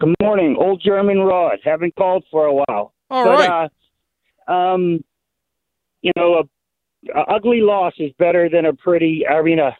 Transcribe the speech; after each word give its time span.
Good 0.00 0.14
morning, 0.22 0.56
old 0.58 0.80
German 0.84 1.18
Rod. 1.20 1.58
Haven't 1.64 1.96
called 1.96 2.24
for 2.30 2.46
a 2.46 2.54
while. 2.54 2.94
All 3.10 3.24
but, 3.24 3.30
right. 3.30 3.70
Uh, 4.46 4.52
um, 4.52 5.04
you 6.02 6.12
know, 6.16 6.34
a, 7.14 7.18
a 7.18 7.22
ugly 7.34 7.60
loss 7.60 7.94
is 7.98 8.12
better 8.18 8.48
than 8.48 8.64
a 8.66 8.72
pretty. 8.72 9.26
I 9.26 9.42
mean, 9.42 9.58
a 9.58 9.76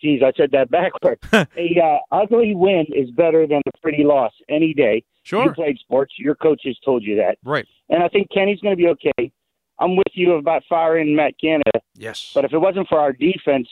geez, 0.00 0.22
I 0.22 0.32
said 0.36 0.50
that 0.52 0.70
backward. 0.70 1.18
a 1.32 1.46
uh, 1.82 1.98
ugly 2.10 2.54
win 2.54 2.86
is 2.94 3.10
better 3.10 3.46
than 3.46 3.60
a 3.66 3.78
pretty 3.82 4.02
loss 4.02 4.32
any 4.48 4.72
day. 4.72 5.04
Sure. 5.24 5.44
You 5.44 5.52
played 5.52 5.78
sports. 5.78 6.14
Your 6.18 6.34
coaches 6.34 6.78
told 6.82 7.02
you 7.02 7.16
that, 7.16 7.36
Right. 7.44 7.66
and 7.90 8.02
I 8.02 8.08
think 8.08 8.28
Kenny's 8.32 8.60
going 8.60 8.72
to 8.74 8.82
be 8.82 8.88
okay. 8.88 9.30
I'm 9.78 9.96
with 9.96 10.12
you 10.14 10.32
about 10.34 10.62
firing 10.68 11.14
Matt 11.14 11.34
Canada, 11.38 11.80
Yes. 11.94 12.32
but 12.34 12.44
if 12.46 12.52
it 12.54 12.58
wasn't 12.58 12.88
for 12.88 12.98
our 12.98 13.12
defense 13.12 13.68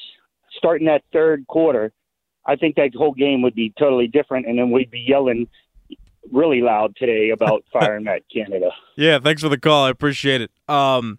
starting 0.50 0.86
that 0.86 1.02
third 1.12 1.46
quarter, 1.46 1.92
I 2.46 2.56
think 2.56 2.76
that 2.76 2.94
whole 2.94 3.12
game 3.12 3.40
would 3.42 3.54
be 3.54 3.72
totally 3.78 4.08
different, 4.08 4.46
and 4.46 4.58
then 4.58 4.70
we'd 4.70 4.90
be 4.90 5.04
yelling 5.06 5.48
really 6.32 6.60
loud 6.60 6.96
today 6.96 7.30
about 7.30 7.64
firing 7.72 8.04
Matt 8.04 8.22
Canada. 8.32 8.70
Yeah, 8.96 9.18
thanks 9.18 9.42
for 9.42 9.48
the 9.48 9.58
call. 9.58 9.84
I 9.84 9.90
appreciate 9.90 10.40
it. 10.40 10.50
Um, 10.68 11.18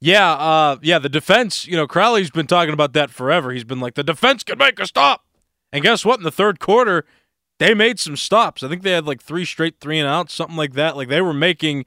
yeah, 0.00 0.32
uh, 0.32 0.76
yeah, 0.82 0.98
the 0.98 1.08
defense, 1.08 1.66
you 1.66 1.76
know, 1.76 1.86
Crowley's 1.86 2.30
been 2.30 2.46
talking 2.46 2.72
about 2.72 2.92
that 2.92 3.10
forever. 3.10 3.50
He's 3.50 3.64
been 3.64 3.80
like, 3.80 3.94
the 3.94 4.04
defense 4.04 4.42
can 4.44 4.58
make 4.58 4.78
a 4.78 4.86
stop. 4.86 5.24
And 5.72 5.82
guess 5.82 6.04
what? 6.04 6.20
In 6.20 6.24
the 6.24 6.30
third 6.30 6.60
quarter, 6.60 7.04
they 7.58 7.74
made 7.74 7.98
some 7.98 8.16
stops. 8.16 8.62
I 8.62 8.68
think 8.68 8.82
they 8.82 8.92
had 8.92 9.06
like 9.06 9.20
three 9.20 9.44
straight 9.44 9.80
three 9.80 9.98
and 9.98 10.08
outs, 10.08 10.34
something 10.34 10.56
like 10.56 10.74
that. 10.74 10.96
Like 10.96 11.08
they 11.08 11.20
were 11.20 11.34
making 11.34 11.84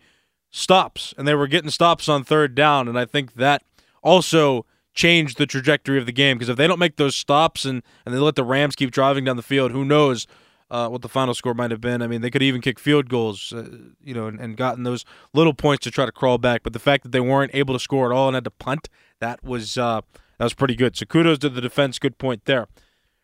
stops 0.51 1.13
and 1.17 1.27
they 1.27 1.33
were 1.33 1.47
getting 1.47 1.69
stops 1.69 2.09
on 2.09 2.23
third 2.23 2.53
down. 2.53 2.87
And 2.87 2.99
I 2.99 3.05
think 3.05 3.35
that 3.35 3.63
also 4.03 4.65
changed 4.93 5.37
the 5.37 5.45
trajectory 5.45 5.97
of 5.97 6.05
the 6.05 6.11
game 6.11 6.37
because 6.37 6.49
if 6.49 6.57
they 6.57 6.67
don't 6.67 6.79
make 6.79 6.97
those 6.97 7.15
stops 7.15 7.63
and, 7.63 7.81
and 8.05 8.13
they 8.13 8.19
let 8.19 8.35
the 8.35 8.43
Rams 8.43 8.75
keep 8.75 8.91
driving 8.91 9.23
down 9.23 9.37
the 9.37 9.43
field, 9.43 9.71
who 9.71 9.85
knows 9.85 10.27
uh, 10.71 10.87
what 10.87 11.01
the 11.01 11.09
final 11.09 11.33
score 11.33 11.53
might 11.53 11.69
have 11.69 11.81
been. 11.81 12.01
I 12.01 12.07
mean, 12.07 12.21
they 12.21 12.31
could 12.31 12.41
even 12.41 12.61
kick 12.61 12.79
field 12.79 13.09
goals, 13.09 13.51
uh, 13.53 13.67
you 14.01 14.13
know, 14.13 14.27
and, 14.27 14.39
and 14.39 14.55
gotten 14.55 14.83
those 14.83 15.03
little 15.33 15.53
points 15.53 15.83
to 15.83 15.91
try 15.91 16.05
to 16.05 16.11
crawl 16.11 16.37
back. 16.37 16.63
But 16.63 16.71
the 16.73 16.79
fact 16.79 17.03
that 17.03 17.11
they 17.11 17.19
weren't 17.19 17.51
able 17.53 17.75
to 17.75 17.79
score 17.79 18.11
at 18.11 18.15
all 18.15 18.29
and 18.29 18.35
had 18.35 18.45
to 18.45 18.51
punt, 18.51 18.89
that 19.19 19.43
was 19.43 19.77
uh, 19.77 20.01
that 20.37 20.45
was 20.45 20.53
pretty 20.53 20.75
good. 20.75 20.95
So 20.95 21.05
kudos 21.05 21.39
to 21.39 21.49
the 21.49 21.61
defense. 21.61 21.99
Good 21.99 22.17
point 22.17 22.45
there. 22.45 22.67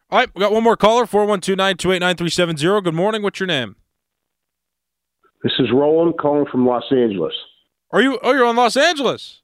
All 0.10 0.20
right, 0.20 0.30
we 0.36 0.40
got 0.42 0.54
one 0.54 0.64
more 0.64 0.78
caller, 0.78 1.06
412-928-9370. 1.06 2.84
Good 2.84 2.94
morning. 2.94 3.24
What's 3.24 3.42
your 3.42 3.48
name? 3.48 3.76
This 5.44 5.52
is 5.60 5.68
Roland 5.74 6.16
calling 6.20 6.46
from 6.50 6.66
Los 6.66 6.86
Angeles. 6.92 7.34
Are 7.92 8.02
you 8.02 8.20
oh 8.22 8.34
you're 8.34 8.46
on 8.46 8.58
Los 8.58 8.76
Angeles? 8.76 9.42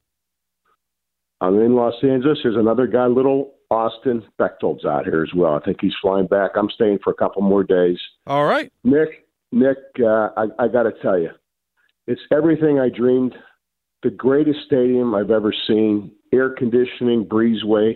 I'm 1.39 1.59
in 1.59 1.75
Los 1.75 1.95
Angeles. 2.03 2.39
There's 2.43 2.55
another 2.57 2.87
guy, 2.87 3.07
little 3.07 3.52
Austin 3.73 4.23
Bechtold's 4.39 4.85
out 4.85 5.05
here 5.05 5.23
as 5.23 5.33
well. 5.35 5.55
I 5.55 5.59
think 5.65 5.77
he's 5.81 5.93
flying 6.01 6.27
back. 6.27 6.51
I'm 6.55 6.69
staying 6.69 6.99
for 7.03 7.09
a 7.11 7.15
couple 7.15 7.41
more 7.41 7.63
days. 7.63 7.97
All 8.27 8.45
right. 8.45 8.71
Nick, 8.83 9.27
Nick, 9.51 9.77
uh, 9.99 10.29
I, 10.37 10.45
I 10.59 10.67
got 10.67 10.83
to 10.83 10.91
tell 11.01 11.17
you, 11.19 11.31
it's 12.07 12.21
everything 12.31 12.79
I 12.79 12.89
dreamed. 12.89 13.35
The 14.03 14.09
greatest 14.09 14.59
stadium 14.65 15.15
I've 15.15 15.31
ever 15.31 15.53
seen. 15.67 16.11
Air 16.33 16.49
conditioning, 16.49 17.25
breezeway, 17.25 17.95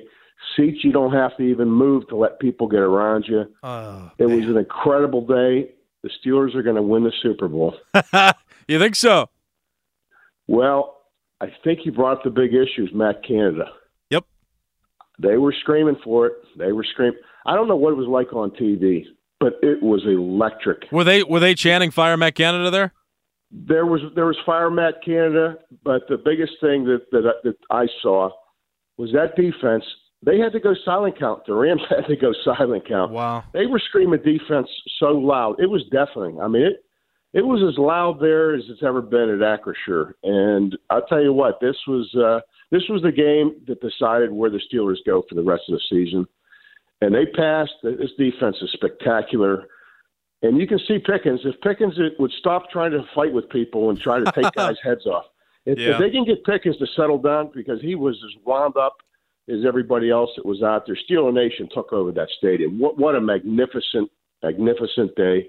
seats 0.55 0.83
you 0.83 0.91
don't 0.91 1.13
have 1.13 1.35
to 1.37 1.43
even 1.43 1.69
move 1.69 2.07
to 2.09 2.15
let 2.15 2.39
people 2.39 2.67
get 2.67 2.79
around 2.79 3.25
you. 3.27 3.45
Uh, 3.63 4.09
It 4.17 4.25
was 4.25 4.45
an 4.45 4.57
incredible 4.57 5.25
day. 5.25 5.71
The 6.03 6.09
Steelers 6.09 6.55
are 6.55 6.63
going 6.63 6.75
to 6.75 6.81
win 6.81 7.03
the 7.03 7.11
Super 7.21 7.47
Bowl. 7.47 7.75
you 8.67 8.79
think 8.79 8.95
so? 8.95 9.29
Well, 10.47 11.01
I 11.41 11.47
think 11.63 11.79
you 11.85 11.91
brought 11.91 12.17
up 12.17 12.23
the 12.23 12.29
big 12.29 12.53
issues, 12.53 12.91
Matt 12.93 13.23
Canada. 13.27 13.65
Yep. 15.19 15.31
They 15.31 15.37
were 15.37 15.53
screaming 15.61 15.97
for 16.03 16.27
it. 16.27 16.33
They 16.57 16.71
were 16.71 16.83
screaming. 16.83 17.19
I 17.45 17.55
don't 17.55 17.67
know 17.67 17.75
what 17.75 17.91
it 17.91 17.97
was 17.97 18.07
like 18.07 18.33
on 18.33 18.51
TV, 18.51 19.05
but 19.39 19.53
it 19.61 19.81
was 19.81 20.03
electric. 20.05 20.91
Were 20.91 21.03
they 21.03 21.23
were 21.23 21.39
they 21.39 21.55
chanting 21.55 21.91
"Fire 21.91 22.17
Matt 22.17 22.35
Canada" 22.35 22.69
there? 22.71 22.93
There 23.51 23.85
was 23.85 24.01
there 24.15 24.25
was 24.25 24.37
fire 24.45 24.69
Matt 24.69 24.95
Canada, 25.05 25.55
but 25.83 26.01
the 26.09 26.17
biggest 26.17 26.53
thing 26.61 26.83
that 26.85 27.03
that, 27.11 27.25
I- 27.25 27.39
that 27.43 27.55
I 27.71 27.87
saw 28.01 28.29
was 28.97 29.11
that 29.13 29.35
defense. 29.35 29.83
They 30.25 30.39
had 30.39 30.51
to 30.53 30.59
go 30.59 30.73
silent 30.83 31.17
count. 31.19 31.45
The 31.45 31.53
Rams 31.53 31.81
had 31.89 32.07
to 32.07 32.15
go 32.15 32.33
silent 32.43 32.87
count. 32.87 33.11
Wow. 33.11 33.43
They 33.53 33.67
were 33.67 33.79
screaming 33.79 34.21
defense 34.23 34.67
so 34.99 35.09
loud. 35.11 35.59
It 35.59 35.69
was 35.69 35.83
deafening. 35.91 36.41
I 36.41 36.47
mean, 36.47 36.63
it 36.63 36.83
it 37.33 37.45
was 37.45 37.61
as 37.61 37.77
loud 37.77 38.19
there 38.19 38.55
as 38.55 38.63
it's 38.67 38.81
ever 38.83 39.01
been 39.01 39.29
at 39.29 39.39
Acrisure. 39.39 40.13
And 40.23 40.75
I'll 40.89 41.05
tell 41.05 41.21
you 41.21 41.33
what, 41.33 41.59
this 41.61 41.75
was 41.87 42.13
uh, 42.15 42.39
this 42.71 42.83
was 42.89 43.01
the 43.01 43.11
game 43.11 43.55
that 43.67 43.81
decided 43.81 44.31
where 44.31 44.49
the 44.49 44.59
Steelers 44.71 44.97
go 45.05 45.23
for 45.27 45.35
the 45.35 45.43
rest 45.43 45.63
of 45.69 45.73
the 45.73 45.81
season. 45.89 46.25
And 47.01 47.13
they 47.13 47.25
passed. 47.27 47.73
This 47.83 48.11
defense 48.17 48.57
is 48.61 48.71
spectacular. 48.73 49.67
And 50.41 50.57
you 50.57 50.67
can 50.67 50.79
see 50.87 50.99
Pickens. 50.99 51.41
If 51.45 51.59
Pickens 51.61 51.95
would 52.19 52.31
stop 52.39 52.69
trying 52.71 52.91
to 52.91 53.03
fight 53.15 53.31
with 53.33 53.49
people 53.49 53.89
and 53.89 53.99
try 53.99 54.19
to 54.19 54.31
take 54.31 54.51
guys' 54.55 54.77
heads 54.83 55.05
off, 55.05 55.25
if, 55.65 55.77
Yeah. 55.79 55.91
if 55.93 55.99
they 55.99 56.09
can 56.09 56.25
get 56.25 56.43
Pickens 56.43 56.77
to 56.77 56.87
settle 56.95 57.17
down 57.19 57.51
because 57.53 57.81
he 57.81 57.95
was 57.95 58.15
as 58.25 58.43
wound 58.45 58.75
up 58.77 58.95
as 59.49 59.59
everybody 59.65 60.09
else 60.09 60.29
that 60.35 60.45
was 60.45 60.61
out 60.63 60.85
there, 60.85 60.97
Steeler 61.09 61.33
Nation 61.33 61.69
took 61.73 61.93
over 61.93 62.11
that 62.11 62.29
stadium. 62.37 62.79
What, 62.79 62.97
what 62.97 63.15
a 63.15 63.21
magnificent, 63.21 64.09
magnificent 64.43 65.15
day. 65.15 65.47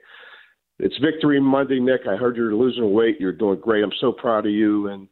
It's 0.78 0.96
Victory 0.98 1.40
Monday, 1.40 1.80
Nick. 1.80 2.02
I 2.08 2.14
heard 2.16 2.36
you're 2.36 2.54
losing 2.54 2.92
weight. 2.92 3.16
You're 3.20 3.32
doing 3.32 3.58
great. 3.58 3.82
I'm 3.82 3.90
so 4.00 4.12
proud 4.12 4.46
of 4.46 4.52
you, 4.52 4.86
and 4.88 5.08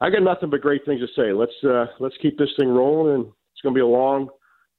I 0.00 0.10
got 0.10 0.22
nothing 0.22 0.50
but 0.50 0.60
great 0.60 0.84
things 0.84 1.00
to 1.00 1.06
say. 1.14 1.32
Let's 1.32 1.52
uh, 1.64 1.86
let's 1.98 2.16
keep 2.22 2.38
this 2.38 2.48
thing 2.58 2.68
rolling, 2.68 3.14
and 3.14 3.24
it's 3.52 3.60
going 3.62 3.74
to 3.74 3.78
be 3.78 3.82
a 3.82 3.86
long, 3.86 4.28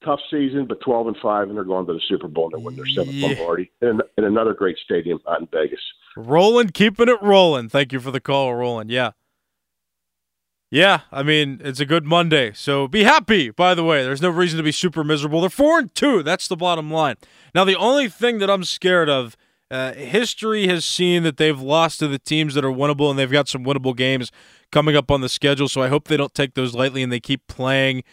tough 0.04 0.20
season. 0.32 0.66
But 0.68 0.82
12 0.82 1.08
and 1.08 1.18
five, 1.22 1.48
and 1.48 1.56
they're 1.58 1.64
going 1.64 1.86
to 1.88 1.94
the 1.94 2.02
Super 2.08 2.28
Bowl 2.28 2.50
and 2.52 2.60
they 2.62 2.66
win 2.66 2.76
their 2.76 2.86
seventh 2.88 3.16
Yeah. 3.16 3.28
Lombardi, 3.28 3.72
and, 3.82 4.02
and 4.18 4.26
another 4.26 4.54
great 4.54 4.78
stadium 4.84 5.20
out 5.30 5.42
in 5.42 5.48
Vegas. 5.52 5.80
Rolling, 6.16 6.70
keeping 6.70 7.08
it 7.08 7.22
rolling. 7.22 7.70
Thank 7.70 7.94
you 7.94 8.00
for 8.00 8.12
the 8.12 8.20
call, 8.20 8.54
Roland. 8.56 8.90
Yeah. 8.90 9.12
Yeah, 10.74 11.02
I 11.12 11.22
mean, 11.22 11.60
it's 11.66 11.82
a 11.82 11.86
good 11.86 12.06
Monday. 12.06 12.54
So 12.54 12.88
be 12.88 13.04
happy, 13.04 13.50
by 13.50 13.76
the 13.76 13.84
way. 13.84 14.04
There's 14.04 14.22
no 14.22 14.30
reason 14.30 14.56
to 14.56 14.64
be 14.64 14.72
super 14.72 15.04
miserable. 15.04 15.42
They're 15.42 15.50
4 15.50 15.80
and 15.80 15.94
2. 15.96 16.24
That's 16.24 16.48
the 16.48 16.56
bottom 16.56 16.90
line. 16.90 17.18
Now, 17.54 17.66
the 17.66 17.76
only 17.76 18.08
thing 18.08 18.38
that 18.40 18.50
I'm 18.50 18.64
scared 18.64 19.10
of, 19.10 19.36
uh, 19.70 19.92
history 19.94 20.68
has 20.68 20.86
seen 20.86 21.24
that 21.24 21.36
they've 21.36 21.60
lost 21.60 22.00
to 22.00 22.08
the 22.08 22.20
teams 22.20 22.54
that 22.54 22.64
are 22.64 22.72
winnable, 22.72 23.10
and 23.10 23.20
they've 23.20 23.30
got 23.32 23.50
some 23.50 23.66
winnable 23.66 23.96
games 23.96 24.32
coming 24.72 24.96
up 24.96 25.12
on 25.12 25.22
the 25.22 25.30
schedule. 25.30 25.68
So 25.68 25.82
I 25.82 25.88
hope 25.88 26.08
they 26.08 26.18
don't 26.18 26.34
take 26.34 26.54
those 26.54 26.74
lightly 26.74 27.04
and 27.04 27.12
they 27.12 27.20
keep 27.20 27.48
playing 27.48 28.04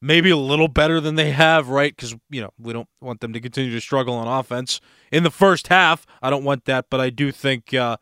maybe 0.00 0.28
a 0.28 0.36
little 0.36 0.68
better 0.68 1.00
than 1.00 1.14
they 1.14 1.30
have, 1.30 1.70
right? 1.70 1.96
Because, 1.96 2.14
you 2.28 2.42
know, 2.42 2.50
we 2.58 2.72
don't 2.74 2.88
want 3.00 3.20
them 3.20 3.32
to 3.32 3.40
continue 3.40 3.72
to 3.72 3.80
struggle 3.80 4.14
on 4.14 4.28
offense 4.28 4.80
in 5.10 5.22
the 5.22 5.30
first 5.30 5.68
half. 5.68 6.04
I 6.20 6.28
don't 6.28 6.44
want 6.44 6.66
that, 6.66 6.86
but 6.90 7.00
I 7.00 7.08
do 7.08 7.32
think, 7.32 7.72
uh, 7.72 7.96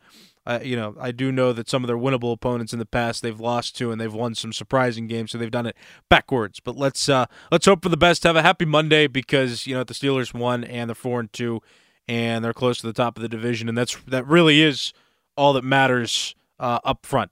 uh, 0.45 0.59
you 0.61 0.75
know, 0.75 0.95
I 0.99 1.11
do 1.11 1.31
know 1.31 1.53
that 1.53 1.69
some 1.69 1.83
of 1.83 1.87
their 1.87 1.97
winnable 1.97 2.33
opponents 2.33 2.73
in 2.73 2.79
the 2.79 2.85
past 2.85 3.21
they've 3.21 3.39
lost 3.39 3.77
to, 3.77 3.91
and 3.91 4.01
they've 4.01 4.13
won 4.13 4.35
some 4.35 4.51
surprising 4.51 5.07
games, 5.07 5.31
so 5.31 5.37
they've 5.37 5.49
done 5.49 5.65
it 5.65 5.77
backwards. 6.09 6.59
But 6.59 6.75
let's 6.75 7.07
uh, 7.07 7.27
let's 7.49 7.65
hope 7.65 7.83
for 7.83 7.89
the 7.89 7.95
best. 7.95 8.23
Have 8.23 8.35
a 8.35 8.41
happy 8.41 8.65
Monday 8.65 9.07
because 9.07 9.65
you 9.65 9.73
know 9.73 9.85
the 9.85 9.93
Steelers 9.93 10.33
won 10.33 10.65
and 10.65 10.89
they're 10.89 10.95
four 10.95 11.21
and 11.21 11.31
two, 11.31 11.61
and 12.09 12.43
they're 12.43 12.51
close 12.53 12.81
to 12.81 12.87
the 12.87 12.91
top 12.91 13.17
of 13.17 13.21
the 13.21 13.29
division, 13.29 13.69
and 13.69 13.77
that's 13.77 13.95
that 14.05 14.27
really 14.27 14.61
is 14.61 14.91
all 15.37 15.53
that 15.53 15.63
matters 15.63 16.35
uh, 16.59 16.79
up 16.83 17.05
front. 17.05 17.31